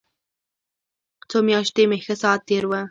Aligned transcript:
څو 1.29 1.37
مياشتې 1.47 1.83
مې 1.89 1.97
ښه 2.05 2.15
ساعت 2.21 2.41
تېر 2.49 2.63
و. 2.67 2.71